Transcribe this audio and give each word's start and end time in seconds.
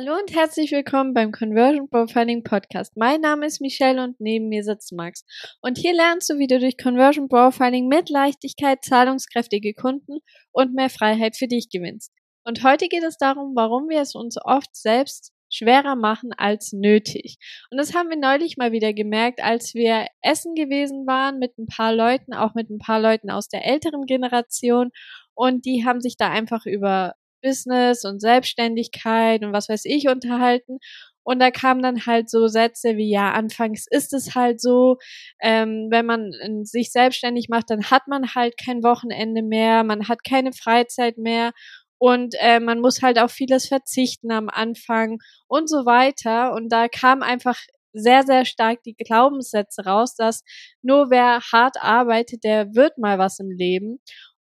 Hallo 0.00 0.18
und 0.18 0.34
herzlich 0.34 0.72
willkommen 0.72 1.12
beim 1.12 1.30
Conversion 1.30 1.90
Profiling 1.90 2.42
Podcast. 2.42 2.96
Mein 2.96 3.20
Name 3.20 3.44
ist 3.44 3.60
Michelle 3.60 4.02
und 4.02 4.18
neben 4.18 4.48
mir 4.48 4.64
sitzt 4.64 4.94
Max. 4.94 5.26
Und 5.60 5.76
hier 5.76 5.92
lernst 5.92 6.30
du, 6.30 6.38
wie 6.38 6.46
du 6.46 6.58
durch 6.58 6.78
Conversion 6.78 7.28
Profiling 7.28 7.86
mit 7.86 8.08
Leichtigkeit 8.08 8.82
zahlungskräftige 8.82 9.74
Kunden 9.74 10.20
und 10.52 10.72
mehr 10.72 10.88
Freiheit 10.88 11.36
für 11.36 11.48
dich 11.48 11.68
gewinnst. 11.68 12.14
Und 12.44 12.64
heute 12.64 12.88
geht 12.88 13.02
es 13.04 13.18
darum, 13.18 13.52
warum 13.54 13.90
wir 13.90 14.00
es 14.00 14.14
uns 14.14 14.38
oft 14.42 14.74
selbst 14.74 15.34
schwerer 15.52 15.96
machen 15.96 16.30
als 16.34 16.72
nötig. 16.72 17.36
Und 17.70 17.76
das 17.76 17.94
haben 17.94 18.08
wir 18.08 18.16
neulich 18.16 18.56
mal 18.56 18.72
wieder 18.72 18.94
gemerkt, 18.94 19.42
als 19.42 19.74
wir 19.74 20.06
essen 20.22 20.54
gewesen 20.54 21.06
waren 21.06 21.38
mit 21.38 21.58
ein 21.58 21.66
paar 21.66 21.94
Leuten, 21.94 22.32
auch 22.32 22.54
mit 22.54 22.70
ein 22.70 22.78
paar 22.78 23.02
Leuten 23.02 23.28
aus 23.28 23.48
der 23.48 23.66
älteren 23.66 24.06
Generation. 24.06 24.92
Und 25.34 25.66
die 25.66 25.84
haben 25.84 26.00
sich 26.00 26.16
da 26.16 26.30
einfach 26.30 26.64
über 26.64 27.12
Business 27.42 28.04
und 28.04 28.20
Selbstständigkeit 28.20 29.42
und 29.42 29.52
was 29.52 29.68
weiß 29.68 29.84
ich 29.84 30.08
unterhalten. 30.08 30.78
Und 31.22 31.38
da 31.40 31.50
kamen 31.50 31.82
dann 31.82 32.06
halt 32.06 32.30
so 32.30 32.48
Sätze 32.48 32.96
wie, 32.96 33.10
ja, 33.10 33.32
anfangs 33.32 33.86
ist 33.90 34.12
es 34.14 34.34
halt 34.34 34.60
so, 34.60 34.96
ähm, 35.40 35.88
wenn 35.90 36.06
man 36.06 36.32
sich 36.64 36.90
selbstständig 36.92 37.48
macht, 37.48 37.70
dann 37.70 37.90
hat 37.90 38.08
man 38.08 38.34
halt 38.34 38.54
kein 38.56 38.82
Wochenende 38.82 39.42
mehr, 39.42 39.84
man 39.84 40.08
hat 40.08 40.24
keine 40.24 40.52
Freizeit 40.52 41.18
mehr 41.18 41.52
und 41.98 42.34
äh, 42.40 42.60
man 42.60 42.80
muss 42.80 43.02
halt 43.02 43.18
auf 43.18 43.30
vieles 43.30 43.68
verzichten 43.68 44.32
am 44.32 44.48
Anfang 44.48 45.18
und 45.48 45.68
so 45.68 45.84
weiter. 45.84 46.54
Und 46.54 46.70
da 46.70 46.88
kam 46.88 47.22
einfach 47.22 47.58
sehr, 47.92 48.22
sehr 48.22 48.44
stark 48.44 48.82
die 48.84 48.94
Glaubenssätze 48.94 49.84
raus, 49.84 50.14
dass 50.16 50.42
nur 50.82 51.10
wer 51.10 51.40
hart 51.52 51.76
arbeitet, 51.80 52.44
der 52.44 52.74
wird 52.74 52.98
mal 52.98 53.18
was 53.18 53.38
im 53.38 53.50
Leben. 53.50 54.00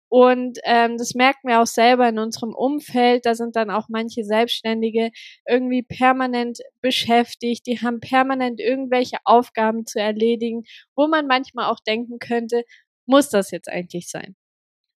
Und 0.09 0.57
ähm, 0.65 0.97
das 0.97 1.13
merken 1.13 1.47
wir 1.47 1.61
auch 1.61 1.67
selber 1.67 2.09
in 2.09 2.17
unserem 2.17 2.53
Umfeld. 2.53 3.25
Da 3.25 3.35
sind 3.35 3.55
dann 3.55 3.69
auch 3.69 3.89
manche 3.89 4.23
Selbstständige 4.23 5.11
irgendwie 5.47 5.83
permanent 5.83 6.59
beschäftigt. 6.81 7.67
Die 7.67 7.79
haben 7.79 7.99
permanent 7.99 8.59
irgendwelche 8.59 9.17
Aufgaben 9.23 9.85
zu 9.85 9.99
erledigen, 9.99 10.63
wo 10.95 11.07
man 11.07 11.27
manchmal 11.27 11.71
auch 11.71 11.79
denken 11.79 12.17
könnte, 12.17 12.63
muss 13.05 13.29
das 13.29 13.51
jetzt 13.51 13.69
eigentlich 13.69 14.09
sein? 14.09 14.35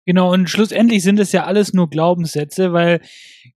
Genau, 0.07 0.33
und 0.33 0.49
schlussendlich 0.49 1.03
sind 1.03 1.21
es 1.21 1.33
ja 1.33 1.45
alles 1.45 1.73
nur 1.73 1.91
Glaubenssätze, 1.91 2.73
weil 2.73 3.01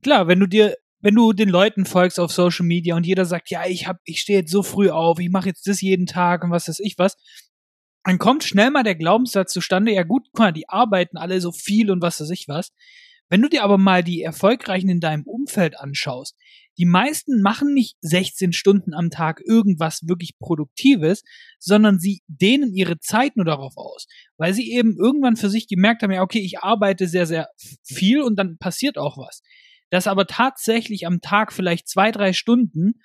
klar, 0.03 0.29
wenn 0.29 0.41
du 0.41 0.47
dir 0.47 0.77
wenn 1.05 1.15
du 1.17 1.35
den 1.35 1.51
Leuten 1.51 1.85
folgst 1.85 2.19
auf 2.19 2.33
Social 2.33 2.65
Media 2.65 2.97
und 2.97 3.05
jeder 3.05 3.27
sagt, 3.27 3.51
ja, 3.51 3.67
ich 3.67 3.87
hab, 3.87 3.99
ich 4.05 4.21
stehe 4.21 4.39
jetzt 4.39 4.51
so 4.51 4.63
früh 4.63 4.89
auf, 4.89 5.19
ich 5.19 5.29
mache 5.29 5.51
jetzt 5.51 5.67
das 5.67 5.83
jeden 5.83 6.07
Tag 6.07 6.43
und 6.43 6.51
was 6.51 6.67
weiß 6.67 6.81
ich 6.81 6.95
was, 6.97 7.19
dann 8.05 8.19
kommt 8.19 8.45
schnell 8.45 8.71
mal 8.71 8.83
der 8.83 8.95
Glaubenssatz 8.95 9.53
zustande, 9.53 9.93
ja 9.93 10.03
gut, 10.03 10.27
guck 10.33 10.39
mal, 10.39 10.53
die 10.53 10.69
arbeiten 10.69 11.17
alle 11.17 11.41
so 11.41 11.53
viel 11.53 11.91
und 11.91 12.03
was 12.03 12.21
weiß 12.21 12.31
ich 12.31 12.47
was. 12.49 12.73
Wenn 13.31 13.41
du 13.41 13.49
dir 13.49 13.65
aber 13.65 13.79
mal 13.79 14.05
die 14.05 14.23
Erfolgreichen 14.23 14.91
in 14.91 15.01
deinem 15.01 15.25
Umfeld 15.25 15.79
anschaust, 15.81 16.37
die 16.77 16.85
meisten 16.85 17.41
machen 17.41 17.73
nicht 17.73 17.97
16 18.03 18.53
Stunden 18.53 18.95
am 18.95 19.11
Tag 19.11 19.41
irgendwas 19.45 20.07
wirklich 20.07 20.39
Produktives, 20.39 21.23
sondern 21.59 21.99
sie 21.99 22.23
dehnen 22.27 22.75
ihre 22.75 22.99
Zeit 22.99 23.37
nur 23.37 23.47
darauf 23.47 23.77
aus, 23.77 24.07
weil 24.37 24.53
sie 24.53 24.73
eben 24.73 24.97
irgendwann 24.99 25.37
für 25.37 25.49
sich 25.49 25.69
gemerkt 25.69 26.03
haben, 26.03 26.11
ja, 26.11 26.23
okay, 26.23 26.41
ich 26.41 26.59
arbeite 26.59 27.09
sehr, 27.09 27.27
sehr 27.27 27.49
viel 27.83 28.21
und 28.21 28.37
dann 28.37 28.59
passiert 28.59 28.99
auch 28.99 29.17
was. 29.17 29.43
Dass 29.91 30.07
aber 30.07 30.27
tatsächlich 30.27 31.07
am 31.07 31.21
Tag 31.21 31.53
vielleicht 31.53 31.89
zwei, 31.89 32.11
drei 32.11 32.33
Stunden 32.33 33.01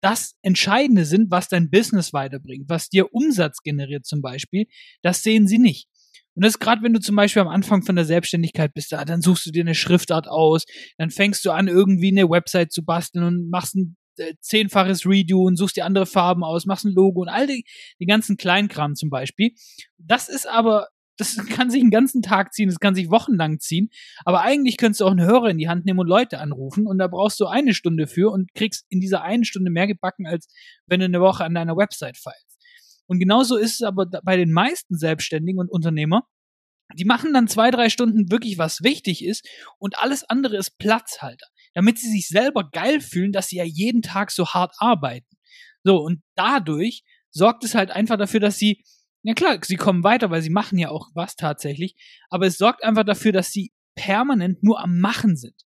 das 0.00 0.34
Entscheidende 0.42 1.04
sind, 1.04 1.30
was 1.30 1.48
dein 1.48 1.70
Business 1.70 2.12
weiterbringt, 2.12 2.68
was 2.68 2.88
dir 2.88 3.12
Umsatz 3.12 3.62
generiert 3.62 4.06
zum 4.06 4.22
Beispiel, 4.22 4.66
das 5.02 5.22
sehen 5.22 5.46
sie 5.46 5.58
nicht. 5.58 5.88
Und 6.34 6.44
das 6.44 6.54
ist 6.54 6.60
gerade, 6.60 6.82
wenn 6.82 6.92
du 6.94 7.00
zum 7.00 7.16
Beispiel 7.16 7.42
am 7.42 7.48
Anfang 7.48 7.82
von 7.82 7.96
der 7.96 8.04
Selbstständigkeit 8.04 8.72
bist, 8.72 8.92
dann 8.92 9.20
suchst 9.20 9.46
du 9.46 9.50
dir 9.50 9.62
eine 9.62 9.74
Schriftart 9.74 10.28
aus, 10.28 10.64
dann 10.96 11.10
fängst 11.10 11.44
du 11.44 11.50
an, 11.50 11.68
irgendwie 11.68 12.10
eine 12.10 12.30
Website 12.30 12.72
zu 12.72 12.84
basteln 12.84 13.24
und 13.24 13.50
machst 13.50 13.74
ein 13.74 13.96
äh, 14.16 14.34
zehnfaches 14.40 15.06
Redo 15.06 15.42
und 15.42 15.56
suchst 15.56 15.76
dir 15.76 15.84
andere 15.84 16.06
Farben 16.06 16.44
aus, 16.44 16.66
machst 16.66 16.84
ein 16.84 16.92
Logo 16.92 17.22
und 17.22 17.28
all 17.28 17.46
die, 17.46 17.64
die 17.98 18.06
ganzen 18.06 18.36
Kleinkram 18.36 18.94
zum 18.94 19.10
Beispiel. 19.10 19.52
Das 19.98 20.28
ist 20.28 20.48
aber 20.48 20.88
das 21.20 21.36
kann 21.48 21.70
sich 21.70 21.80
einen 21.80 21.90
ganzen 21.90 22.22
Tag 22.22 22.52
ziehen, 22.52 22.68
das 22.68 22.80
kann 22.80 22.94
sich 22.94 23.10
wochenlang 23.10 23.60
ziehen. 23.60 23.90
Aber 24.24 24.40
eigentlich 24.40 24.76
könntest 24.76 25.00
du 25.00 25.06
auch 25.06 25.10
einen 25.10 25.24
Hörer 25.24 25.50
in 25.50 25.58
die 25.58 25.68
Hand 25.68 25.84
nehmen 25.84 26.00
und 26.00 26.08
Leute 26.08 26.38
anrufen 26.38 26.86
und 26.86 26.98
da 26.98 27.06
brauchst 27.06 27.38
du 27.40 27.46
eine 27.46 27.74
Stunde 27.74 28.06
für 28.06 28.30
und 28.30 28.52
kriegst 28.54 28.86
in 28.88 29.00
dieser 29.00 29.22
einen 29.22 29.44
Stunde 29.44 29.70
mehr 29.70 29.86
gebacken, 29.86 30.26
als 30.26 30.48
wenn 30.86 31.00
du 31.00 31.06
eine 31.06 31.20
Woche 31.20 31.44
an 31.44 31.54
deiner 31.54 31.76
Website 31.76 32.16
feilst. 32.16 32.58
Und 33.06 33.18
genauso 33.18 33.56
ist 33.56 33.74
es 33.74 33.82
aber 33.82 34.06
bei 34.06 34.36
den 34.36 34.52
meisten 34.52 34.96
Selbstständigen 34.96 35.60
und 35.60 35.70
Unternehmer. 35.70 36.26
Die 36.96 37.04
machen 37.04 37.32
dann 37.32 37.48
zwei, 37.48 37.70
drei 37.70 37.88
Stunden 37.88 38.30
wirklich, 38.30 38.58
was 38.58 38.82
wichtig 38.82 39.24
ist 39.24 39.48
und 39.78 39.98
alles 39.98 40.24
andere 40.24 40.56
ist 40.56 40.78
Platzhalter, 40.78 41.46
damit 41.74 41.98
sie 41.98 42.10
sich 42.10 42.28
selber 42.28 42.68
geil 42.70 43.00
fühlen, 43.00 43.32
dass 43.32 43.48
sie 43.48 43.56
ja 43.56 43.64
jeden 43.64 44.02
Tag 44.02 44.30
so 44.30 44.48
hart 44.48 44.74
arbeiten. 44.78 45.36
So, 45.84 45.98
und 45.98 46.22
dadurch 46.34 47.04
sorgt 47.30 47.64
es 47.64 47.74
halt 47.74 47.90
einfach 47.90 48.16
dafür, 48.16 48.40
dass 48.40 48.58
sie 48.58 48.82
ja 49.22 49.34
klar, 49.34 49.58
sie 49.62 49.76
kommen 49.76 50.04
weiter, 50.04 50.30
weil 50.30 50.42
sie 50.42 50.50
machen 50.50 50.78
ja 50.78 50.90
auch 50.90 51.10
was 51.14 51.36
tatsächlich, 51.36 51.94
aber 52.28 52.46
es 52.46 52.58
sorgt 52.58 52.84
einfach 52.84 53.04
dafür, 53.04 53.32
dass 53.32 53.50
sie 53.50 53.72
permanent 53.94 54.62
nur 54.62 54.80
am 54.80 54.98
Machen 54.98 55.36
sind. 55.36 55.62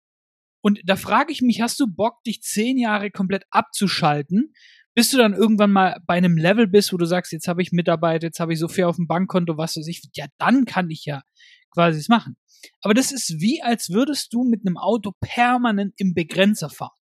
Und 0.62 0.80
da 0.84 0.96
frage 0.96 1.32
ich 1.32 1.42
mich, 1.42 1.60
hast 1.60 1.80
du 1.80 1.86
Bock, 1.86 2.22
dich 2.24 2.40
zehn 2.42 2.78
Jahre 2.78 3.10
komplett 3.10 3.44
abzuschalten, 3.50 4.54
bis 4.94 5.10
du 5.10 5.18
dann 5.18 5.34
irgendwann 5.34 5.72
mal 5.72 6.00
bei 6.06 6.14
einem 6.14 6.36
Level 6.36 6.66
bist, 6.66 6.92
wo 6.92 6.96
du 6.96 7.06
sagst, 7.06 7.32
jetzt 7.32 7.48
habe 7.48 7.62
ich 7.62 7.72
Mitarbeiter, 7.72 8.26
jetzt 8.26 8.40
habe 8.40 8.52
ich 8.52 8.58
so 8.58 8.68
viel 8.68 8.84
auf 8.84 8.96
dem 8.96 9.06
Bankkonto, 9.06 9.56
was 9.56 9.76
weiß 9.76 9.86
ich, 9.88 10.02
ja, 10.14 10.26
dann 10.38 10.64
kann 10.64 10.90
ich 10.90 11.04
ja 11.04 11.22
quasi 11.70 11.98
es 11.98 12.08
machen. 12.08 12.36
Aber 12.80 12.94
das 12.94 13.10
ist 13.10 13.40
wie, 13.40 13.62
als 13.62 13.90
würdest 13.90 14.32
du 14.32 14.44
mit 14.44 14.64
einem 14.64 14.76
Auto 14.76 15.12
permanent 15.20 15.94
im 15.96 16.14
Begrenzer 16.14 16.70
fahren. 16.70 16.96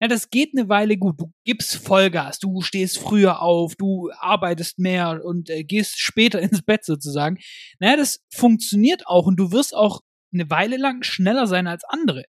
Ja, 0.00 0.08
das 0.08 0.28
geht 0.28 0.50
eine 0.54 0.68
Weile 0.68 0.98
gut. 0.98 1.18
Du 1.18 1.32
gibst 1.44 1.76
Vollgas, 1.76 2.38
du 2.38 2.60
stehst 2.60 2.98
früher 2.98 3.40
auf, 3.40 3.76
du 3.76 4.10
arbeitest 4.18 4.78
mehr 4.78 5.24
und 5.24 5.48
äh, 5.48 5.64
gehst 5.64 5.98
später 5.98 6.40
ins 6.42 6.62
Bett 6.62 6.84
sozusagen. 6.84 7.38
Naja, 7.78 7.96
das 7.96 8.20
funktioniert 8.30 9.06
auch 9.06 9.26
und 9.26 9.36
du 9.36 9.52
wirst 9.52 9.74
auch 9.74 10.02
eine 10.32 10.50
Weile 10.50 10.76
lang 10.76 11.02
schneller 11.02 11.46
sein 11.46 11.66
als 11.66 11.84
andere. 11.84 12.24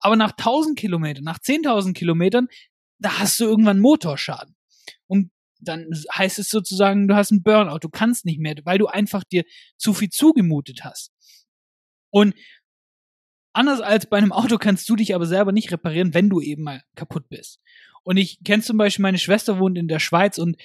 Aber 0.00 0.16
nach 0.16 0.32
1000 0.32 0.78
Kilometern, 0.78 1.24
nach 1.24 1.38
10.000 1.38 1.92
Kilometern, 1.94 2.48
da 2.98 3.18
hast 3.18 3.38
du 3.40 3.44
irgendwann 3.44 3.80
Motorschaden. 3.80 4.54
Und 5.06 5.30
dann 5.60 5.88
heißt 6.14 6.38
es 6.38 6.48
sozusagen, 6.48 7.08
du 7.08 7.14
hast 7.14 7.32
einen 7.32 7.42
Burnout, 7.42 7.78
du 7.80 7.88
kannst 7.88 8.24
nicht 8.24 8.38
mehr, 8.38 8.54
weil 8.64 8.78
du 8.78 8.86
einfach 8.86 9.24
dir 9.24 9.44
zu 9.76 9.94
viel 9.94 10.10
zugemutet 10.10 10.84
hast. 10.84 11.10
Und 12.10 12.34
Anders 13.54 13.80
als 13.80 14.06
bei 14.06 14.18
einem 14.18 14.32
Auto 14.32 14.58
kannst 14.58 14.88
du 14.90 14.96
dich 14.96 15.14
aber 15.14 15.26
selber 15.26 15.52
nicht 15.52 15.70
reparieren, 15.70 16.12
wenn 16.12 16.28
du 16.28 16.40
eben 16.40 16.64
mal 16.64 16.82
kaputt 16.96 17.28
bist. 17.28 17.60
Und 18.02 18.16
ich 18.16 18.42
kenne 18.44 18.62
zum 18.62 18.76
Beispiel, 18.76 19.04
meine 19.04 19.18
Schwester 19.18 19.58
wohnt 19.58 19.78
in 19.78 19.88
der 19.88 20.00
Schweiz 20.00 20.38
und 20.38 20.56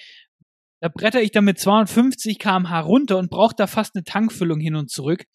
da 0.81 0.89
bretter 0.89 1.21
ich 1.21 1.31
dann 1.31 1.45
mit 1.45 1.59
250 1.59 2.39
km/h 2.39 2.79
runter 2.79 3.17
und 3.17 3.29
brauche 3.29 3.55
da 3.55 3.67
fast 3.67 3.95
eine 3.95 4.03
Tankfüllung 4.03 4.59
hin 4.59 4.75
und 4.75 4.89
zurück. 4.89 5.25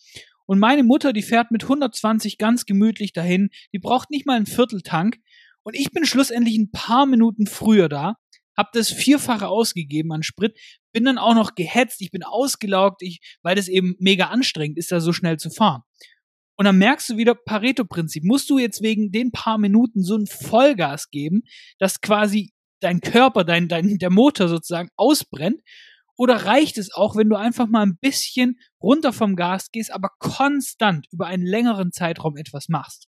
Und 0.47 0.59
meine 0.59 0.83
Mutter, 0.83 1.13
die 1.13 1.23
fährt 1.23 1.51
mit 1.51 1.63
120 1.63 2.39
ganz 2.39 2.67
gemütlich 2.67 3.13
dahin, 3.13 3.51
die 3.73 3.79
braucht 3.79 4.11
nicht 4.11 4.27
mal 4.27 4.37
einen 4.37 4.47
Vierteltank. 4.47 5.19
Und 5.63 5.75
ich 5.75 5.93
bin 5.93 6.05
schlussendlich 6.05 6.59
ein 6.59 6.71
paar 6.73 7.07
Minuten 7.07 7.47
früher 7.47 7.89
da, 7.89 8.17
hab 8.57 8.73
das 8.73 8.91
Vierfache 8.91 9.49
ausgegeben 9.49 10.13
an 10.13 10.23
Sprit, 10.23 10.59
bin 10.93 11.05
dann 11.05 11.19
auch 11.19 11.35
noch 11.35 11.55
gehetzt, 11.55 12.01
ich 12.01 12.11
bin 12.11 12.23
ausgelaugt, 12.23 13.03
ich, 13.03 13.21
weil 13.43 13.57
das 13.57 13.69
eben 13.69 13.95
mega 13.99 14.27
anstrengend 14.27 14.77
ist, 14.77 14.93
da 14.93 15.01
so 15.01 15.13
schnell 15.13 15.39
zu 15.39 15.51
fahren. 15.51 15.83
Und 16.57 16.67
dann 16.67 16.79
merkst 16.79 17.11
du 17.11 17.17
wieder 17.17 17.35
Pareto-Prinzip. 17.35 18.25
Musst 18.25 18.49
du 18.49 18.59
jetzt 18.59 18.83
wegen 18.83 19.11
den 19.11 19.33
paar 19.33 19.59
Minuten 19.59 20.03
so 20.03 20.17
ein 20.17 20.27
Vollgas 20.27 21.11
geben, 21.11 21.43
dass 21.79 22.01
quasi 22.01 22.53
dein 22.81 23.01
Körper, 23.01 23.45
dein, 23.45 23.69
dein, 23.69 23.99
der 23.99 24.11
Motor 24.11 24.49
sozusagen 24.49 24.91
ausbrennt? 24.97 25.61
Oder 26.17 26.47
reicht 26.47 26.79
es 26.79 26.95
auch, 26.95 27.17
wenn 27.17 27.29
du 27.29 27.37
einfach 27.37 27.67
mal 27.67 27.83
ein 27.83 27.99
bisschen 27.99 28.61
runter 28.81 29.13
vom 29.13 29.35
Gas 29.35 29.71
gehst, 29.73 29.93
aber 29.93 30.11
konstant 30.21 31.07
über 31.11 31.27
einen 31.27 31.45
längeren 31.45 31.91
Zeitraum 31.91 32.37
etwas 32.37 32.69
machst? 32.69 33.09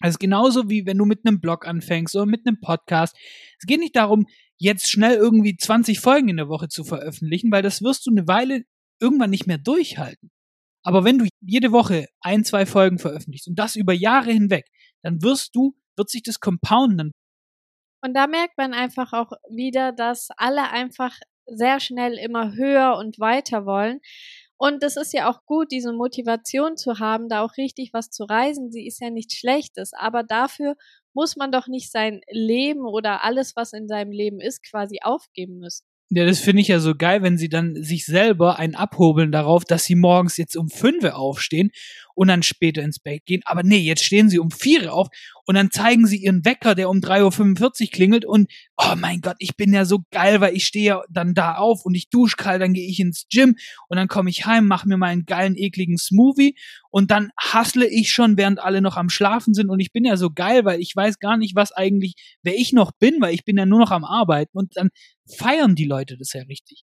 Also 0.00 0.16
genauso 0.18 0.68
wie 0.68 0.86
wenn 0.86 0.98
du 0.98 1.04
mit 1.04 1.26
einem 1.26 1.40
Blog 1.40 1.66
anfängst 1.66 2.16
oder 2.16 2.26
mit 2.26 2.46
einem 2.46 2.60
Podcast. 2.60 3.16
Es 3.58 3.66
geht 3.66 3.80
nicht 3.80 3.96
darum, 3.96 4.26
jetzt 4.58 4.90
schnell 4.90 5.16
irgendwie 5.16 5.56
20 5.56 6.00
Folgen 6.00 6.28
in 6.28 6.36
der 6.36 6.48
Woche 6.48 6.68
zu 6.68 6.84
veröffentlichen, 6.84 7.50
weil 7.50 7.62
das 7.62 7.82
wirst 7.82 8.06
du 8.06 8.10
eine 8.10 8.26
Weile 8.26 8.64
irgendwann 9.00 9.30
nicht 9.30 9.46
mehr 9.46 9.58
durchhalten. 9.58 10.30
Aber 10.86 11.04
wenn 11.04 11.18
du 11.18 11.26
jede 11.40 11.72
Woche 11.72 12.06
ein, 12.20 12.44
zwei 12.44 12.64
Folgen 12.64 13.00
veröffentlichst 13.00 13.48
und 13.48 13.58
das 13.58 13.74
über 13.74 13.92
Jahre 13.92 14.30
hinweg, 14.30 14.66
dann 15.02 15.20
wirst 15.20 15.56
du, 15.56 15.74
wird 15.96 16.08
sich 16.08 16.22
das 16.22 16.38
compounden. 16.38 17.10
Und 18.04 18.14
da 18.14 18.28
merkt 18.28 18.56
man 18.56 18.72
einfach 18.72 19.12
auch 19.12 19.32
wieder, 19.50 19.90
dass 19.90 20.28
alle 20.36 20.70
einfach 20.70 21.18
sehr 21.46 21.80
schnell 21.80 22.14
immer 22.14 22.54
höher 22.54 22.96
und 22.98 23.18
weiter 23.18 23.66
wollen. 23.66 23.98
Und 24.58 24.84
das 24.84 24.96
ist 24.96 25.12
ja 25.12 25.28
auch 25.28 25.44
gut, 25.44 25.72
diese 25.72 25.92
Motivation 25.92 26.76
zu 26.76 27.00
haben, 27.00 27.28
da 27.28 27.42
auch 27.42 27.56
richtig 27.56 27.90
was 27.92 28.10
zu 28.10 28.22
reisen. 28.22 28.70
Sie 28.70 28.86
ist 28.86 29.00
ja 29.00 29.10
nichts 29.10 29.34
Schlechtes, 29.34 29.92
aber 29.92 30.22
dafür 30.22 30.76
muss 31.14 31.34
man 31.34 31.50
doch 31.50 31.66
nicht 31.66 31.90
sein 31.90 32.20
Leben 32.30 32.86
oder 32.86 33.24
alles, 33.24 33.56
was 33.56 33.72
in 33.72 33.88
seinem 33.88 34.12
Leben 34.12 34.40
ist, 34.40 34.62
quasi 34.62 35.00
aufgeben 35.02 35.58
müssen. 35.58 35.84
Ja, 36.10 36.24
das 36.24 36.38
finde 36.38 36.62
ich 36.62 36.68
ja 36.68 36.78
so 36.78 36.94
geil, 36.94 37.22
wenn 37.22 37.36
sie 37.36 37.48
dann 37.48 37.82
sich 37.82 38.06
selber 38.06 38.58
einen 38.60 38.76
abhobeln 38.76 39.32
darauf, 39.32 39.64
dass 39.64 39.84
sie 39.84 39.96
morgens 39.96 40.36
jetzt 40.36 40.56
um 40.56 40.68
fünf 40.70 41.02
aufstehen 41.04 41.72
und 42.14 42.28
dann 42.28 42.44
später 42.44 42.82
ins 42.82 43.00
Bett 43.00 43.26
gehen. 43.26 43.42
Aber 43.44 43.64
nee, 43.64 43.78
jetzt 43.78 44.04
stehen 44.04 44.30
sie 44.30 44.38
um 44.38 44.52
vier 44.52 44.94
auf 44.94 45.08
Und 45.46 45.54
dann 45.54 45.70
zeigen 45.70 46.06
sie 46.06 46.16
ihren 46.16 46.44
Wecker, 46.44 46.74
der 46.74 46.90
um 46.90 46.98
3.45 46.98 47.82
Uhr 47.84 47.90
klingelt 47.92 48.24
und, 48.24 48.50
oh 48.76 48.94
mein 48.96 49.20
Gott, 49.20 49.36
ich 49.38 49.56
bin 49.56 49.72
ja 49.72 49.84
so 49.84 50.00
geil, 50.10 50.40
weil 50.40 50.56
ich 50.56 50.66
stehe 50.66 51.02
dann 51.08 51.34
da 51.34 51.54
auf 51.54 51.84
und 51.84 51.94
ich 51.94 52.10
dusche 52.10 52.36
kalt, 52.36 52.60
dann 52.60 52.72
gehe 52.72 52.88
ich 52.88 52.98
ins 52.98 53.26
Gym 53.30 53.54
und 53.88 53.96
dann 53.96 54.08
komme 54.08 54.28
ich 54.28 54.44
heim, 54.44 54.66
mache 54.66 54.88
mir 54.88 54.96
meinen 54.96 55.24
geilen, 55.24 55.56
ekligen 55.56 55.98
Smoothie 55.98 56.56
und 56.90 57.12
dann 57.12 57.30
hustle 57.52 57.86
ich 57.86 58.10
schon, 58.10 58.36
während 58.36 58.58
alle 58.58 58.80
noch 58.80 58.96
am 58.96 59.08
Schlafen 59.08 59.54
sind 59.54 59.70
und 59.70 59.78
ich 59.78 59.92
bin 59.92 60.04
ja 60.04 60.16
so 60.16 60.30
geil, 60.30 60.64
weil 60.64 60.80
ich 60.80 60.96
weiß 60.96 61.20
gar 61.20 61.36
nicht, 61.36 61.54
was 61.54 61.70
eigentlich, 61.70 62.14
wer 62.42 62.56
ich 62.56 62.72
noch 62.72 62.90
bin, 62.98 63.20
weil 63.20 63.34
ich 63.34 63.44
bin 63.44 63.56
ja 63.56 63.66
nur 63.66 63.78
noch 63.78 63.92
am 63.92 64.04
Arbeiten 64.04 64.58
und 64.58 64.76
dann 64.76 64.88
feiern 65.38 65.76
die 65.76 65.86
Leute 65.86 66.16
das 66.18 66.32
ja 66.32 66.42
richtig. 66.42 66.85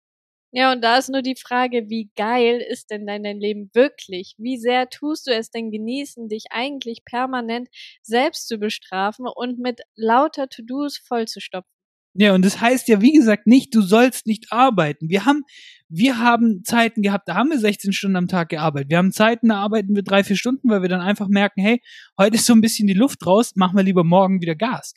Ja, 0.58 0.72
und 0.72 0.82
da 0.82 0.96
ist 0.96 1.10
nur 1.10 1.20
die 1.20 1.36
Frage, 1.36 1.90
wie 1.90 2.08
geil 2.16 2.64
ist 2.66 2.90
denn 2.90 3.06
dein, 3.06 3.22
Leben 3.22 3.68
wirklich? 3.74 4.34
Wie 4.38 4.56
sehr 4.56 4.88
tust 4.88 5.26
du 5.26 5.30
es 5.30 5.50
denn 5.50 5.70
genießen, 5.70 6.30
dich 6.30 6.44
eigentlich 6.48 7.04
permanent 7.04 7.68
selbst 8.00 8.48
zu 8.48 8.56
bestrafen 8.56 9.26
und 9.26 9.58
mit 9.58 9.82
lauter 9.96 10.48
To-Dos 10.48 10.96
vollzustopfen? 10.96 11.70
Ja, 12.14 12.34
und 12.34 12.42
das 12.42 12.58
heißt 12.58 12.88
ja, 12.88 13.02
wie 13.02 13.12
gesagt, 13.12 13.46
nicht, 13.46 13.74
du 13.74 13.82
sollst 13.82 14.26
nicht 14.26 14.50
arbeiten. 14.50 15.10
Wir 15.10 15.26
haben, 15.26 15.42
wir 15.90 16.16
haben 16.16 16.64
Zeiten 16.64 17.02
gehabt, 17.02 17.28
da 17.28 17.34
haben 17.34 17.50
wir 17.50 17.58
16 17.58 17.92
Stunden 17.92 18.16
am 18.16 18.26
Tag 18.26 18.48
gearbeitet. 18.48 18.88
Wir 18.88 18.96
haben 18.96 19.12
Zeiten, 19.12 19.48
da 19.48 19.56
arbeiten 19.56 19.94
wir 19.94 20.04
drei, 20.04 20.24
vier 20.24 20.36
Stunden, 20.36 20.70
weil 20.70 20.80
wir 20.80 20.88
dann 20.88 21.02
einfach 21.02 21.28
merken, 21.28 21.60
hey, 21.60 21.82
heute 22.18 22.36
ist 22.36 22.46
so 22.46 22.54
ein 22.54 22.62
bisschen 22.62 22.86
die 22.86 22.94
Luft 22.94 23.26
raus, 23.26 23.52
machen 23.56 23.76
wir 23.76 23.84
lieber 23.84 24.04
morgen 24.04 24.40
wieder 24.40 24.54
Gas. 24.54 24.94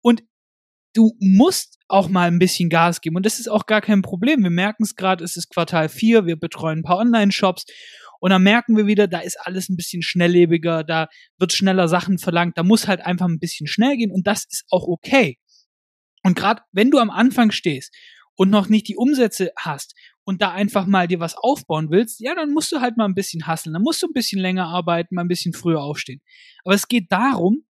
Und 0.00 0.24
du 0.94 1.16
musst 1.20 1.78
auch 1.88 2.08
mal 2.08 2.28
ein 2.28 2.38
bisschen 2.38 2.68
Gas 2.68 3.00
geben. 3.00 3.16
Und 3.16 3.26
das 3.26 3.38
ist 3.38 3.48
auch 3.48 3.66
gar 3.66 3.80
kein 3.80 4.02
Problem. 4.02 4.42
Wir 4.42 4.50
merken 4.50 4.82
es 4.82 4.94
gerade, 4.94 5.24
es 5.24 5.36
ist 5.36 5.48
Quartal 5.48 5.88
4, 5.88 6.26
wir 6.26 6.36
betreuen 6.36 6.80
ein 6.80 6.82
paar 6.82 6.98
Online-Shops. 6.98 7.64
Und 8.20 8.30
dann 8.30 8.42
merken 8.42 8.76
wir 8.76 8.86
wieder, 8.86 9.06
da 9.06 9.20
ist 9.20 9.38
alles 9.40 9.68
ein 9.68 9.76
bisschen 9.76 10.02
schnelllebiger, 10.02 10.84
da 10.84 11.08
wird 11.38 11.52
schneller 11.52 11.88
Sachen 11.88 12.18
verlangt, 12.18 12.58
da 12.58 12.62
muss 12.62 12.88
halt 12.88 13.00
einfach 13.00 13.26
ein 13.26 13.38
bisschen 13.38 13.66
schnell 13.66 13.96
gehen 13.96 14.10
und 14.10 14.26
das 14.26 14.44
ist 14.50 14.64
auch 14.70 14.88
okay. 14.88 15.38
Und 16.24 16.34
gerade 16.34 16.62
wenn 16.72 16.90
du 16.90 16.98
am 16.98 17.10
Anfang 17.10 17.52
stehst 17.52 17.94
und 18.34 18.50
noch 18.50 18.68
nicht 18.68 18.88
die 18.88 18.96
Umsätze 18.96 19.52
hast 19.56 19.94
und 20.24 20.42
da 20.42 20.50
einfach 20.50 20.86
mal 20.86 21.06
dir 21.06 21.20
was 21.20 21.36
aufbauen 21.36 21.90
willst, 21.90 22.20
ja, 22.20 22.34
dann 22.34 22.52
musst 22.52 22.72
du 22.72 22.80
halt 22.80 22.96
mal 22.96 23.04
ein 23.04 23.14
bisschen 23.14 23.46
hasseln, 23.46 23.72
dann 23.72 23.82
musst 23.82 24.02
du 24.02 24.08
ein 24.08 24.12
bisschen 24.12 24.40
länger 24.40 24.66
arbeiten, 24.66 25.14
mal 25.14 25.22
ein 25.22 25.28
bisschen 25.28 25.54
früher 25.54 25.80
aufstehen. 25.80 26.20
Aber 26.64 26.74
es 26.74 26.88
geht 26.88 27.12
darum, 27.12 27.62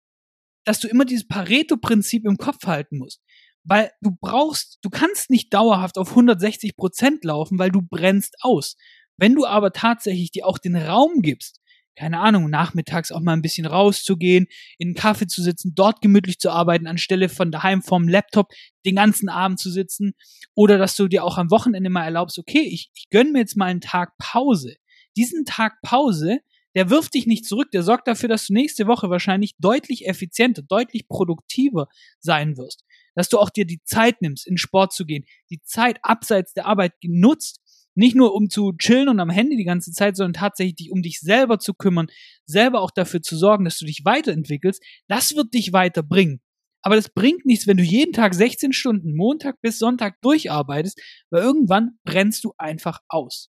dass 0.66 0.80
du 0.80 0.88
immer 0.88 1.04
dieses 1.04 1.26
Pareto-Prinzip 1.26 2.26
im 2.26 2.36
Kopf 2.36 2.66
halten 2.66 2.98
musst. 2.98 3.22
Weil 3.64 3.90
du 4.00 4.16
brauchst, 4.20 4.78
du 4.82 4.90
kannst 4.90 5.30
nicht 5.30 5.54
dauerhaft 5.54 5.96
auf 5.96 6.10
160 6.10 6.76
Prozent 6.76 7.24
laufen, 7.24 7.58
weil 7.58 7.70
du 7.70 7.82
brennst 7.82 8.36
aus. 8.40 8.76
Wenn 9.16 9.34
du 9.34 9.46
aber 9.46 9.72
tatsächlich 9.72 10.30
dir 10.30 10.46
auch 10.46 10.58
den 10.58 10.76
Raum 10.76 11.22
gibst, 11.22 11.60
keine 11.96 12.20
Ahnung, 12.20 12.50
nachmittags 12.50 13.10
auch 13.10 13.20
mal 13.20 13.32
ein 13.32 13.42
bisschen 13.42 13.64
rauszugehen, 13.64 14.46
in 14.78 14.88
einen 14.88 14.94
Kaffee 14.94 15.26
zu 15.26 15.42
sitzen, 15.42 15.72
dort 15.74 16.02
gemütlich 16.02 16.38
zu 16.38 16.50
arbeiten, 16.50 16.86
anstelle 16.86 17.30
von 17.30 17.50
daheim 17.50 17.82
vorm 17.82 18.06
Laptop 18.06 18.52
den 18.84 18.96
ganzen 18.96 19.30
Abend 19.30 19.58
zu 19.58 19.70
sitzen, 19.70 20.12
oder 20.54 20.76
dass 20.78 20.94
du 20.94 21.08
dir 21.08 21.24
auch 21.24 21.38
am 21.38 21.50
Wochenende 21.50 21.88
mal 21.88 22.04
erlaubst, 22.04 22.38
okay, 22.38 22.60
ich, 22.60 22.90
ich 22.94 23.08
gönn 23.08 23.32
mir 23.32 23.38
jetzt 23.38 23.56
mal 23.56 23.66
einen 23.66 23.80
Tag 23.80 24.12
Pause. 24.18 24.76
Diesen 25.16 25.46
Tag 25.46 25.80
Pause, 25.82 26.40
der 26.76 26.90
wirft 26.90 27.14
dich 27.14 27.26
nicht 27.26 27.46
zurück, 27.46 27.70
der 27.72 27.82
sorgt 27.82 28.06
dafür, 28.06 28.28
dass 28.28 28.46
du 28.46 28.52
nächste 28.52 28.86
Woche 28.86 29.08
wahrscheinlich 29.08 29.54
deutlich 29.58 30.06
effizienter, 30.06 30.62
deutlich 30.62 31.08
produktiver 31.08 31.88
sein 32.20 32.58
wirst. 32.58 32.84
Dass 33.14 33.30
du 33.30 33.38
auch 33.38 33.48
dir 33.48 33.64
die 33.64 33.82
Zeit 33.82 34.20
nimmst, 34.20 34.46
in 34.46 34.58
Sport 34.58 34.92
zu 34.92 35.06
gehen, 35.06 35.24
die 35.50 35.62
Zeit 35.62 35.98
abseits 36.02 36.52
der 36.52 36.66
Arbeit 36.66 36.92
genutzt, 37.00 37.62
nicht 37.94 38.14
nur 38.14 38.34
um 38.34 38.50
zu 38.50 38.74
chillen 38.74 39.08
und 39.08 39.20
am 39.20 39.30
Handy 39.30 39.56
die 39.56 39.64
ganze 39.64 39.90
Zeit, 39.90 40.16
sondern 40.16 40.34
tatsächlich 40.34 40.92
um 40.92 41.00
dich 41.00 41.20
selber 41.20 41.58
zu 41.58 41.72
kümmern, 41.72 42.08
selber 42.44 42.82
auch 42.82 42.90
dafür 42.90 43.22
zu 43.22 43.38
sorgen, 43.38 43.64
dass 43.64 43.78
du 43.78 43.86
dich 43.86 44.04
weiterentwickelst, 44.04 44.82
das 45.08 45.34
wird 45.34 45.54
dich 45.54 45.72
weiterbringen. 45.72 46.42
Aber 46.82 46.94
das 46.94 47.08
bringt 47.08 47.46
nichts, 47.46 47.66
wenn 47.66 47.78
du 47.78 47.82
jeden 47.82 48.12
Tag 48.12 48.34
16 48.34 48.74
Stunden, 48.74 49.16
Montag 49.16 49.62
bis 49.62 49.78
Sonntag 49.78 50.20
durcharbeitest, 50.20 51.00
weil 51.30 51.42
irgendwann 51.42 51.98
brennst 52.04 52.44
du 52.44 52.52
einfach 52.58 53.00
aus. 53.08 53.50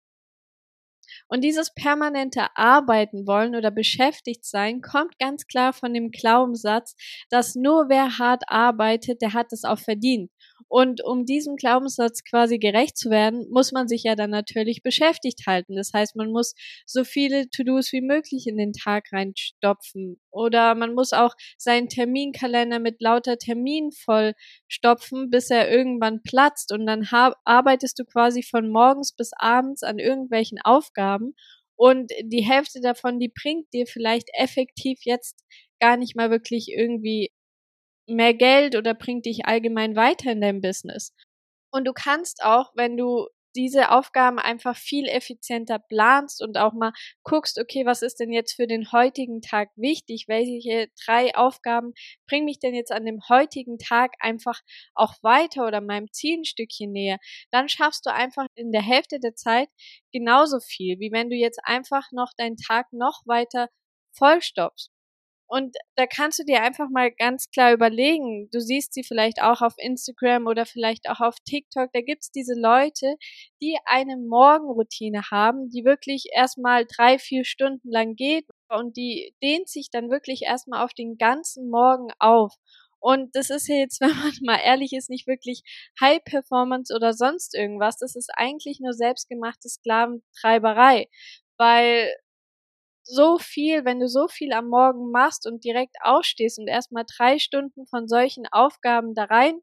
Und 1.28 1.42
dieses 1.42 1.72
permanente 1.74 2.46
Arbeiten 2.56 3.26
wollen 3.26 3.54
oder 3.54 3.70
beschäftigt 3.70 4.44
sein 4.44 4.80
kommt 4.80 5.18
ganz 5.18 5.46
klar 5.46 5.72
von 5.72 5.92
dem 5.92 6.10
Glaubenssatz, 6.10 6.96
dass 7.30 7.54
nur 7.54 7.88
wer 7.88 8.18
hart 8.18 8.44
arbeitet, 8.46 9.22
der 9.22 9.34
hat 9.34 9.52
es 9.52 9.64
auch 9.64 9.78
verdient. 9.78 10.30
Und 10.68 11.02
um 11.02 11.24
diesem 11.24 11.56
Glaubenssatz 11.56 12.22
quasi 12.24 12.58
gerecht 12.58 12.98
zu 12.98 13.08
werden, 13.08 13.46
muss 13.50 13.72
man 13.72 13.88
sich 13.88 14.02
ja 14.02 14.14
dann 14.14 14.30
natürlich 14.30 14.82
beschäftigt 14.82 15.46
halten. 15.46 15.74
Das 15.76 15.92
heißt, 15.94 16.14
man 16.14 16.30
muss 16.30 16.54
so 16.84 17.04
viele 17.04 17.48
To-Dos 17.48 17.90
wie 17.92 18.02
möglich 18.02 18.46
in 18.46 18.58
den 18.58 18.72
Tag 18.74 19.06
reinstopfen. 19.12 20.20
Oder 20.30 20.74
man 20.74 20.94
muss 20.94 21.12
auch 21.12 21.34
seinen 21.56 21.88
Terminkalender 21.88 22.80
mit 22.80 23.00
lauter 23.00 23.38
Terminen 23.38 23.92
vollstopfen, 23.92 25.30
bis 25.30 25.48
er 25.50 25.70
irgendwann 25.70 26.22
platzt. 26.22 26.70
Und 26.70 26.86
dann 26.86 27.08
arbeitest 27.44 27.98
du 27.98 28.04
quasi 28.04 28.42
von 28.42 28.68
morgens 28.68 29.14
bis 29.16 29.30
abends 29.38 29.82
an 29.82 29.98
irgendwelchen 29.98 30.58
Aufgaben. 30.62 31.17
Und 31.76 32.10
die 32.24 32.42
Hälfte 32.42 32.80
davon, 32.80 33.20
die 33.20 33.32
bringt 33.34 33.72
dir 33.72 33.86
vielleicht 33.86 34.28
effektiv 34.34 35.00
jetzt 35.04 35.44
gar 35.80 35.96
nicht 35.96 36.16
mal 36.16 36.30
wirklich 36.30 36.68
irgendwie 36.68 37.30
mehr 38.08 38.34
Geld 38.34 38.76
oder 38.76 38.94
bringt 38.94 39.26
dich 39.26 39.46
allgemein 39.46 39.96
weiter 39.96 40.32
in 40.32 40.40
deinem 40.40 40.60
Business. 40.60 41.14
Und 41.72 41.86
du 41.86 41.92
kannst 41.92 42.42
auch, 42.42 42.72
wenn 42.74 42.96
du 42.96 43.28
diese 43.56 43.90
Aufgaben 43.90 44.38
einfach 44.38 44.76
viel 44.76 45.06
effizienter 45.08 45.78
planst 45.78 46.42
und 46.42 46.58
auch 46.58 46.72
mal 46.72 46.92
guckst, 47.24 47.58
okay, 47.60 47.84
was 47.86 48.02
ist 48.02 48.20
denn 48.20 48.30
jetzt 48.32 48.54
für 48.54 48.66
den 48.66 48.92
heutigen 48.92 49.40
Tag 49.40 49.70
wichtig? 49.76 50.24
Welche 50.28 50.88
drei 51.04 51.34
Aufgaben 51.34 51.92
bringen 52.28 52.44
mich 52.46 52.58
denn 52.58 52.74
jetzt 52.74 52.92
an 52.92 53.04
dem 53.04 53.20
heutigen 53.28 53.78
Tag 53.78 54.12
einfach 54.20 54.60
auch 54.94 55.14
weiter 55.22 55.66
oder 55.66 55.80
meinem 55.80 56.12
Ziel 56.12 56.38
ein 56.40 56.44
Stückchen 56.44 56.92
näher? 56.92 57.18
Dann 57.50 57.68
schaffst 57.68 58.06
du 58.06 58.12
einfach 58.12 58.46
in 58.54 58.72
der 58.72 58.82
Hälfte 58.82 59.18
der 59.20 59.34
Zeit 59.34 59.68
genauso 60.12 60.60
viel, 60.60 60.98
wie 61.00 61.12
wenn 61.12 61.30
du 61.30 61.36
jetzt 61.36 61.60
einfach 61.64 62.04
noch 62.12 62.32
deinen 62.36 62.56
Tag 62.56 62.92
noch 62.92 63.22
weiter 63.26 63.68
vollstoppst. 64.12 64.90
Und 65.50 65.76
da 65.96 66.06
kannst 66.06 66.38
du 66.38 66.44
dir 66.44 66.62
einfach 66.62 66.90
mal 66.90 67.10
ganz 67.10 67.50
klar 67.50 67.72
überlegen, 67.72 68.50
du 68.52 68.60
siehst 68.60 68.92
sie 68.92 69.02
vielleicht 69.02 69.40
auch 69.42 69.62
auf 69.62 69.72
Instagram 69.78 70.46
oder 70.46 70.66
vielleicht 70.66 71.08
auch 71.08 71.20
auf 71.20 71.36
TikTok, 71.46 71.90
da 71.94 72.02
gibt's 72.02 72.30
diese 72.30 72.52
Leute, 72.54 73.16
die 73.62 73.78
eine 73.86 74.18
Morgenroutine 74.18 75.22
haben, 75.30 75.70
die 75.70 75.86
wirklich 75.86 76.26
erstmal 76.34 76.84
drei, 76.84 77.18
vier 77.18 77.44
Stunden 77.44 77.90
lang 77.90 78.14
geht 78.14 78.44
und 78.68 78.98
die 78.98 79.34
dehnt 79.42 79.70
sich 79.70 79.88
dann 79.90 80.10
wirklich 80.10 80.42
erstmal 80.42 80.84
auf 80.84 80.92
den 80.92 81.16
ganzen 81.16 81.70
Morgen 81.70 82.10
auf. 82.18 82.54
Und 83.00 83.34
das 83.34 83.48
ist 83.48 83.68
ja 83.68 83.76
jetzt, 83.76 84.00
wenn 84.02 84.16
man 84.16 84.32
mal 84.42 84.60
ehrlich 84.62 84.92
ist, 84.92 85.08
nicht 85.08 85.26
wirklich 85.26 85.62
High 86.00 86.22
Performance 86.24 86.94
oder 86.94 87.12
sonst 87.14 87.54
irgendwas. 87.54 87.96
Das 87.98 88.16
ist 88.16 88.30
eigentlich 88.36 88.80
nur 88.80 88.92
selbstgemachte 88.92 89.68
Sklaventreiberei. 89.68 91.08
Weil 91.56 92.12
so 93.08 93.38
viel, 93.38 93.84
wenn 93.84 94.00
du 94.00 94.08
so 94.08 94.28
viel 94.28 94.52
am 94.52 94.68
Morgen 94.68 95.10
machst 95.10 95.46
und 95.46 95.64
direkt 95.64 95.96
aufstehst 96.02 96.58
und 96.58 96.68
erstmal 96.68 97.04
drei 97.16 97.38
Stunden 97.38 97.86
von 97.86 98.08
solchen 98.08 98.46
Aufgaben 98.52 99.14
da 99.14 99.24
rein 99.24 99.60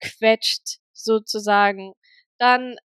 quetscht, 0.00 0.78
sozusagen, 0.92 1.94
dann 2.38 2.76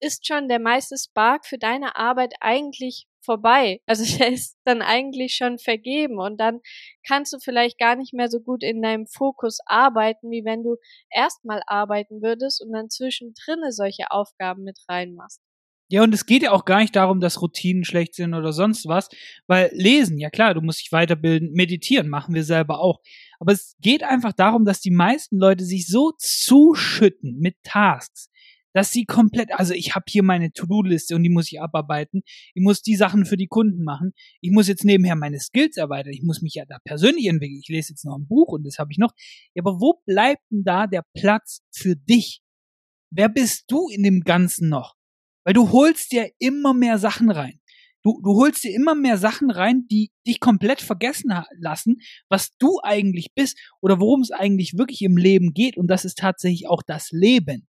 ist 0.00 0.26
schon 0.26 0.48
der 0.48 0.58
meiste 0.60 0.96
Spark 0.98 1.46
für 1.46 1.58
deine 1.58 1.96
Arbeit 1.96 2.34
eigentlich 2.40 3.06
vorbei. 3.24 3.80
Also 3.86 4.04
der 4.18 4.32
ist 4.32 4.58
dann 4.64 4.82
eigentlich 4.82 5.34
schon 5.36 5.58
vergeben 5.58 6.18
und 6.20 6.38
dann 6.40 6.60
kannst 7.06 7.32
du 7.32 7.38
vielleicht 7.40 7.78
gar 7.78 7.96
nicht 7.96 8.12
mehr 8.14 8.28
so 8.28 8.40
gut 8.40 8.62
in 8.64 8.82
deinem 8.82 9.06
Fokus 9.06 9.58
arbeiten, 9.66 10.30
wie 10.30 10.44
wenn 10.44 10.62
du 10.64 10.76
erstmal 11.10 11.62
arbeiten 11.66 12.22
würdest 12.22 12.62
und 12.62 12.72
dann 12.72 12.90
zwischendrin 12.90 13.70
solche 13.72 14.10
Aufgaben 14.10 14.64
mit 14.64 14.78
reinmachst. 14.88 15.40
Ja, 15.88 16.02
und 16.02 16.14
es 16.14 16.24
geht 16.24 16.42
ja 16.42 16.52
auch 16.52 16.64
gar 16.64 16.80
nicht 16.80 16.96
darum, 16.96 17.20
dass 17.20 17.42
Routinen 17.42 17.84
schlecht 17.84 18.14
sind 18.14 18.32
oder 18.32 18.52
sonst 18.52 18.86
was, 18.86 19.08
weil 19.46 19.70
lesen, 19.74 20.18
ja 20.18 20.30
klar, 20.30 20.54
du 20.54 20.62
musst 20.62 20.80
dich 20.80 20.90
weiterbilden, 20.90 21.52
meditieren 21.52 22.08
machen 22.08 22.34
wir 22.34 22.44
selber 22.44 22.80
auch. 22.80 23.00
Aber 23.38 23.52
es 23.52 23.76
geht 23.80 24.02
einfach 24.02 24.32
darum, 24.32 24.64
dass 24.64 24.80
die 24.80 24.90
meisten 24.90 25.36
Leute 25.36 25.64
sich 25.64 25.86
so 25.86 26.12
zuschütten 26.16 27.38
mit 27.38 27.56
Tasks, 27.62 28.30
dass 28.72 28.90
sie 28.90 29.04
komplett, 29.04 29.52
also 29.52 29.74
ich 29.74 29.94
habe 29.94 30.04
hier 30.08 30.22
meine 30.22 30.52
To-Do-Liste 30.52 31.14
und 31.14 31.22
die 31.24 31.28
muss 31.28 31.52
ich 31.52 31.60
abarbeiten. 31.60 32.22
Ich 32.54 32.62
muss 32.62 32.82
die 32.82 32.96
Sachen 32.96 33.26
für 33.26 33.36
die 33.36 33.48
Kunden 33.48 33.84
machen. 33.84 34.12
Ich 34.40 34.50
muss 34.50 34.68
jetzt 34.68 34.84
nebenher 34.84 35.16
meine 35.16 35.40
Skills 35.40 35.76
erweitern. 35.76 36.12
Ich 36.12 36.22
muss 36.22 36.40
mich 36.42 36.54
ja 36.54 36.64
da 36.64 36.78
persönlich 36.84 37.26
entwickeln. 37.26 37.60
Ich 37.60 37.68
lese 37.68 37.92
jetzt 37.92 38.04
noch 38.04 38.16
ein 38.16 38.26
Buch 38.26 38.48
und 38.48 38.64
das 38.66 38.78
habe 38.78 38.90
ich 38.92 38.98
noch. 38.98 39.12
Ja, 39.54 39.62
aber 39.62 39.80
wo 39.80 40.00
bleibt 40.06 40.42
denn 40.50 40.64
da 40.64 40.86
der 40.86 41.04
Platz 41.14 41.60
für 41.70 41.96
dich? 41.96 42.40
Wer 43.10 43.28
bist 43.28 43.64
du 43.68 43.88
in 43.88 44.02
dem 44.02 44.20
Ganzen 44.20 44.70
noch? 44.70 44.94
Weil 45.44 45.54
du 45.54 45.70
holst 45.72 46.12
dir 46.12 46.30
immer 46.38 46.74
mehr 46.74 46.98
Sachen 46.98 47.30
rein. 47.30 47.60
Du, 48.02 48.20
du 48.22 48.34
holst 48.34 48.64
dir 48.64 48.74
immer 48.74 48.94
mehr 48.96 49.16
Sachen 49.16 49.50
rein, 49.50 49.86
die 49.88 50.10
dich 50.26 50.40
komplett 50.40 50.80
vergessen 50.80 51.32
lassen, 51.58 51.98
was 52.28 52.56
du 52.58 52.80
eigentlich 52.82 53.32
bist 53.34 53.58
oder 53.80 54.00
worum 54.00 54.22
es 54.22 54.32
eigentlich 54.32 54.76
wirklich 54.76 55.02
im 55.02 55.16
Leben 55.16 55.54
geht. 55.54 55.76
Und 55.76 55.86
das 55.86 56.04
ist 56.04 56.18
tatsächlich 56.18 56.68
auch 56.68 56.82
das 56.82 57.10
Leben. 57.12 57.68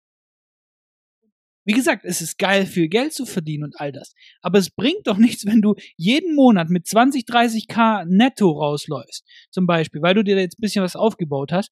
Wie 1.65 1.75
gesagt, 1.75 2.05
es 2.07 2.23
ist 2.23 2.39
geil, 2.39 2.65
viel 2.65 2.89
Geld 2.89 3.13
zu 3.13 3.27
verdienen 3.27 3.65
und 3.65 3.79
all 3.79 3.93
das. 3.93 4.15
Aber 4.41 4.59
es 4.59 4.71
bringt 4.71 5.07
doch 5.07 5.19
nichts, 5.19 5.45
wenn 5.45 5.61
du 5.61 5.75
jeden 5.97 6.35
Monat 6.35 6.71
mit 6.71 6.87
20, 6.87 7.25
30k 7.25 8.07
netto 8.07 8.51
rausläufst. 8.51 9.23
Zum 9.51 9.67
Beispiel, 9.67 10.01
weil 10.01 10.15
du 10.15 10.25
dir 10.25 10.39
jetzt 10.39 10.59
ein 10.59 10.63
bisschen 10.63 10.83
was 10.83 10.97
aufgebaut 10.97 11.53
hast. 11.53 11.71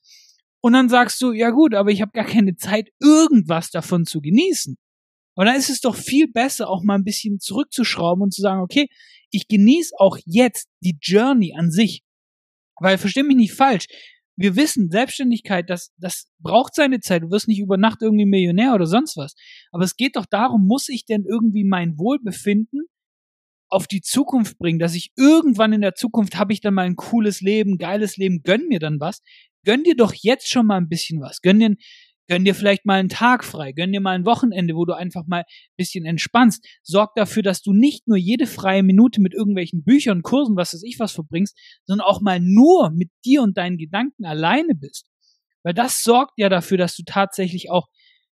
Und 0.60 0.74
dann 0.74 0.88
sagst 0.88 1.22
du, 1.22 1.32
ja 1.32 1.48
gut, 1.50 1.74
aber 1.74 1.90
ich 1.90 2.02
habe 2.02 2.12
gar 2.12 2.26
keine 2.26 2.56
Zeit, 2.56 2.90
irgendwas 3.00 3.70
davon 3.70 4.04
zu 4.04 4.20
genießen. 4.20 4.76
Und 5.36 5.46
dann 5.46 5.56
ist 5.56 5.70
es 5.70 5.80
doch 5.80 5.94
viel 5.94 6.28
besser, 6.28 6.68
auch 6.68 6.82
mal 6.82 6.94
ein 6.94 7.04
bisschen 7.04 7.38
zurückzuschrauben 7.38 8.22
und 8.22 8.34
zu 8.34 8.40
sagen, 8.40 8.62
okay, 8.62 8.88
ich 9.30 9.48
genieße 9.48 9.94
auch 9.98 10.18
jetzt 10.24 10.68
die 10.80 10.98
Journey 11.00 11.54
an 11.56 11.70
sich. 11.70 12.02
Weil, 12.78 12.98
versteh 12.98 13.22
mich 13.22 13.36
nicht 13.36 13.52
falsch, 13.52 13.86
wir 14.36 14.56
wissen, 14.56 14.90
Selbstständigkeit, 14.90 15.70
das, 15.70 15.92
das 15.98 16.30
braucht 16.38 16.74
seine 16.74 17.00
Zeit. 17.00 17.22
Du 17.22 17.30
wirst 17.30 17.48
nicht 17.48 17.58
über 17.58 17.78
Nacht 17.78 18.02
irgendwie 18.02 18.26
Millionär 18.26 18.74
oder 18.74 18.86
sonst 18.86 19.16
was. 19.16 19.34
Aber 19.72 19.84
es 19.84 19.96
geht 19.96 20.16
doch 20.16 20.26
darum, 20.26 20.66
muss 20.66 20.88
ich 20.88 21.06
denn 21.06 21.24
irgendwie 21.24 21.64
mein 21.64 21.98
Wohlbefinden 21.98 22.82
auf 23.68 23.86
die 23.86 24.02
Zukunft 24.02 24.58
bringen, 24.58 24.78
dass 24.78 24.94
ich 24.94 25.12
irgendwann 25.16 25.72
in 25.72 25.80
der 25.80 25.94
Zukunft 25.94 26.36
habe 26.36 26.52
ich 26.52 26.60
dann 26.60 26.74
mal 26.74 26.86
ein 26.86 26.96
cooles 26.96 27.40
Leben, 27.40 27.78
geiles 27.78 28.16
Leben, 28.16 28.42
gönn 28.42 28.68
mir 28.68 28.78
dann 28.78 29.00
was. 29.00 29.22
Gönn 29.64 29.82
dir 29.82 29.96
doch 29.96 30.14
jetzt 30.14 30.48
schon 30.48 30.66
mal 30.66 30.76
ein 30.76 30.88
bisschen 30.88 31.20
was. 31.20 31.40
Gönn 31.40 31.58
dir, 31.58 31.74
Gönn 32.28 32.44
dir 32.44 32.54
vielleicht 32.54 32.84
mal 32.84 32.98
einen 32.98 33.08
Tag 33.08 33.44
frei, 33.44 33.72
gönn 33.72 33.92
dir 33.92 34.00
mal 34.00 34.12
ein 34.12 34.26
Wochenende, 34.26 34.74
wo 34.74 34.84
du 34.84 34.94
einfach 34.94 35.26
mal 35.26 35.40
ein 35.40 35.76
bisschen 35.76 36.04
entspannst. 36.04 36.66
Sorg 36.82 37.14
dafür, 37.14 37.42
dass 37.42 37.62
du 37.62 37.72
nicht 37.72 38.08
nur 38.08 38.16
jede 38.16 38.46
freie 38.46 38.82
Minute 38.82 39.20
mit 39.20 39.32
irgendwelchen 39.32 39.84
Büchern, 39.84 40.22
Kursen, 40.22 40.56
was 40.56 40.74
weiß 40.74 40.82
ich 40.82 40.98
was 40.98 41.12
verbringst, 41.12 41.56
sondern 41.84 42.06
auch 42.06 42.20
mal 42.20 42.40
nur 42.40 42.90
mit 42.90 43.10
dir 43.24 43.42
und 43.42 43.56
deinen 43.56 43.78
Gedanken 43.78 44.24
alleine 44.24 44.74
bist. 44.74 45.06
Weil 45.62 45.74
das 45.74 46.02
sorgt 46.02 46.34
ja 46.36 46.48
dafür, 46.48 46.78
dass 46.78 46.96
du 46.96 47.02
tatsächlich 47.04 47.70
auch 47.70 47.88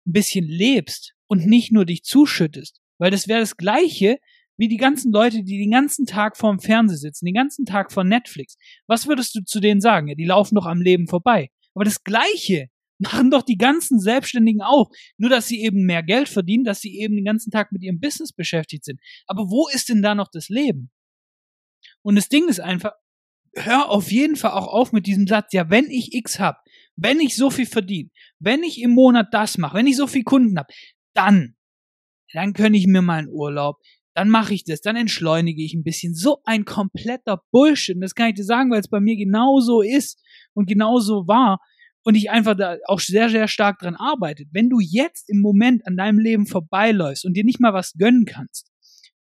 ein 0.05 0.13
bisschen 0.13 0.45
lebst 0.45 1.13
und 1.27 1.45
nicht 1.45 1.71
nur 1.71 1.85
dich 1.85 2.03
zuschüttest. 2.03 2.79
Weil 2.99 3.11
das 3.11 3.27
wäre 3.27 3.39
das 3.39 3.57
Gleiche, 3.57 4.17
wie 4.57 4.67
die 4.67 4.77
ganzen 4.77 5.11
Leute, 5.11 5.43
die 5.43 5.57
den 5.57 5.71
ganzen 5.71 6.05
Tag 6.05 6.35
vorm 6.37 6.59
Fernseher 6.59 6.97
sitzen, 6.97 7.25
den 7.25 7.33
ganzen 7.33 7.65
Tag 7.65 7.91
vor 7.91 8.03
Netflix. 8.03 8.57
Was 8.87 9.07
würdest 9.07 9.33
du 9.33 9.43
zu 9.43 9.59
denen 9.61 9.79
sagen? 9.79 10.09
Ja, 10.09 10.15
die 10.15 10.25
laufen 10.25 10.55
doch 10.55 10.65
am 10.65 10.81
Leben 10.81 11.07
vorbei. 11.07 11.49
Aber 11.73 11.85
das 11.85 12.03
Gleiche 12.03 12.67
machen 12.99 13.31
doch 13.31 13.41
die 13.41 13.57
ganzen 13.57 13.99
Selbstständigen 13.99 14.61
auch. 14.61 14.91
Nur, 15.17 15.29
dass 15.29 15.47
sie 15.47 15.61
eben 15.61 15.85
mehr 15.85 16.03
Geld 16.03 16.29
verdienen, 16.29 16.63
dass 16.63 16.81
sie 16.81 16.99
eben 16.99 17.15
den 17.15 17.25
ganzen 17.25 17.51
Tag 17.51 17.71
mit 17.71 17.81
ihrem 17.81 17.99
Business 17.99 18.33
beschäftigt 18.33 18.85
sind. 18.85 18.99
Aber 19.25 19.49
wo 19.49 19.67
ist 19.69 19.89
denn 19.89 20.01
da 20.01 20.15
noch 20.15 20.29
das 20.31 20.49
Leben? 20.49 20.91
Und 22.01 22.15
das 22.15 22.29
Ding 22.29 22.47
ist 22.47 22.59
einfach, 22.59 22.91
hör 23.55 23.89
auf 23.89 24.11
jeden 24.11 24.35
Fall 24.35 24.51
auch 24.51 24.67
auf 24.67 24.91
mit 24.91 25.07
diesem 25.07 25.27
Satz, 25.27 25.53
ja, 25.53 25.69
wenn 25.69 25.89
ich 25.89 26.13
X 26.13 26.39
hab, 26.39 26.61
wenn 26.95 27.19
ich 27.19 27.35
so 27.35 27.49
viel 27.49 27.65
verdiene, 27.65 28.09
wenn 28.39 28.63
ich 28.63 28.81
im 28.81 28.91
Monat 28.91 29.27
das 29.31 29.57
mache, 29.57 29.77
wenn 29.77 29.87
ich 29.87 29.95
so 29.95 30.07
viel 30.07 30.23
Kunden 30.23 30.57
hab, 30.57 30.67
dann, 31.13 31.55
dann 32.33 32.53
gönne 32.53 32.77
ich 32.77 32.87
mir 32.87 33.01
mal 33.01 33.19
einen 33.19 33.29
Urlaub, 33.29 33.77
dann 34.13 34.29
mache 34.29 34.53
ich 34.53 34.65
das, 34.65 34.81
dann 34.81 34.95
entschleunige 34.95 35.63
ich 35.63 35.73
ein 35.73 35.83
bisschen. 35.83 36.13
So 36.13 36.39
ein 36.43 36.65
kompletter 36.65 37.41
Bullshit. 37.51 37.95
Und 37.95 38.01
das 38.01 38.15
kann 38.15 38.29
ich 38.29 38.35
dir 38.35 38.43
sagen, 38.43 38.69
weil 38.71 38.81
es 38.81 38.89
bei 38.89 38.99
mir 38.99 39.15
genauso 39.15 39.81
ist 39.81 40.21
und 40.53 40.67
genauso 40.67 41.27
war 41.27 41.59
und 42.03 42.15
ich 42.15 42.29
einfach 42.29 42.55
da 42.55 42.77
auch 42.85 42.99
sehr, 42.99 43.29
sehr 43.29 43.47
stark 43.47 43.79
dran 43.79 43.95
arbeite, 43.95 44.45
wenn 44.51 44.69
du 44.69 44.79
jetzt 44.79 45.29
im 45.29 45.41
Moment 45.41 45.85
an 45.85 45.97
deinem 45.97 46.19
Leben 46.19 46.45
vorbeiläufst 46.45 47.25
und 47.25 47.35
dir 47.35 47.43
nicht 47.43 47.59
mal 47.59 47.73
was 47.73 47.93
gönnen 47.93 48.25
kannst, 48.25 48.69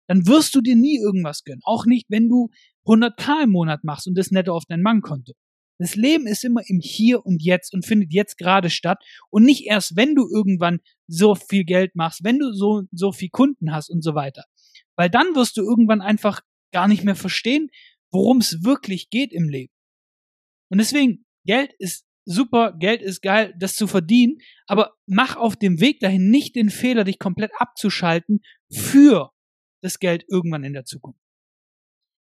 dann 0.08 0.28
wirst 0.28 0.54
du 0.56 0.62
dir 0.62 0.76
nie 0.76 1.00
irgendwas 1.00 1.44
gönnen. 1.44 1.62
Auch 1.64 1.86
nicht, 1.86 2.06
wenn 2.10 2.30
du 2.30 2.50
100k 2.86 3.44
im 3.44 3.52
Monat 3.52 3.84
machst 3.84 4.08
und 4.08 4.18
das 4.18 4.32
netto 4.32 4.54
auf 4.54 4.66
dein 4.68 4.84
Bankkonto. 4.84 5.34
Das 5.78 5.96
Leben 5.96 6.26
ist 6.26 6.46
immer 6.46 6.62
im 6.68 6.80
Hier 6.80 7.26
und 7.26 7.42
Jetzt 7.42 7.74
und 7.74 7.86
findet 7.86 8.14
jetzt 8.14 8.38
gerade 8.38 8.70
statt 8.70 9.04
und 9.30 9.44
nicht 9.44 9.66
erst, 9.66 9.98
wenn 9.98 10.16
du 10.16 10.28
irgendwann 10.34 10.80
so 11.08 11.36
viel 11.36 11.66
Geld 11.66 11.96
machst, 11.96 12.24
wenn 12.24 12.40
du 12.40 12.54
so, 12.54 12.84
so 12.92 13.12
viel 13.12 13.30
Kunden 13.30 13.74
hast 13.74 13.90
und 13.90 14.02
so 14.02 14.16
weiter. 14.16 14.44
Weil 14.96 15.10
dann 15.10 15.36
wirst 15.36 15.58
du 15.58 15.62
irgendwann 15.62 16.02
einfach 16.02 16.42
gar 16.72 16.88
nicht 16.88 17.04
mehr 17.04 17.16
verstehen, 17.16 17.70
worum 18.12 18.38
es 18.38 18.64
wirklich 18.64 19.10
geht 19.10 19.34
im 19.34 19.50
Leben. 19.50 19.74
Und 20.70 20.78
deswegen, 20.78 21.26
Geld 21.46 21.74
ist 21.78 22.06
super, 22.26 22.74
Geld 22.78 23.02
ist 23.02 23.22
geil, 23.22 23.54
das 23.58 23.76
zu 23.76 23.88
verdienen, 23.88 24.40
aber 24.68 24.96
mach 25.06 25.38
auf 25.38 25.56
dem 25.56 25.80
Weg 25.80 26.00
dahin 26.00 26.30
nicht 26.30 26.56
den 26.56 26.70
Fehler, 26.70 27.04
dich 27.04 27.20
komplett 27.20 27.52
abzuschalten 27.58 28.42
für 28.72 29.32
das 29.82 30.00
Geld 30.00 30.26
irgendwann 30.28 30.64
in 30.64 30.74
der 30.74 30.86
Zukunft. 30.86 31.20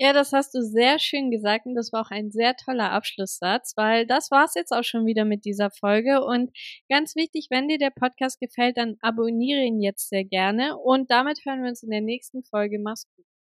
Ja, 0.00 0.12
das 0.12 0.32
hast 0.32 0.54
du 0.54 0.62
sehr 0.62 1.00
schön 1.00 1.32
gesagt 1.32 1.66
und 1.66 1.74
das 1.74 1.92
war 1.92 2.02
auch 2.02 2.12
ein 2.12 2.30
sehr 2.30 2.54
toller 2.54 2.92
Abschlusssatz, 2.92 3.72
weil 3.76 4.06
das 4.06 4.30
war's 4.30 4.54
jetzt 4.54 4.70
auch 4.70 4.84
schon 4.84 5.06
wieder 5.06 5.24
mit 5.24 5.44
dieser 5.44 5.70
Folge 5.72 6.24
und 6.24 6.52
ganz 6.88 7.16
wichtig, 7.16 7.48
wenn 7.50 7.66
dir 7.66 7.78
der 7.78 7.90
Podcast 7.90 8.38
gefällt, 8.38 8.76
dann 8.76 8.96
abonniere 9.00 9.62
ihn 9.64 9.80
jetzt 9.80 10.08
sehr 10.08 10.24
gerne 10.24 10.78
und 10.78 11.10
damit 11.10 11.40
hören 11.44 11.62
wir 11.62 11.70
uns 11.70 11.82
in 11.82 11.90
der 11.90 12.00
nächsten 12.00 12.44
Folge. 12.44 12.78
Mach's 12.78 13.06